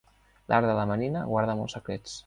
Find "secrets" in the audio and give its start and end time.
1.81-2.19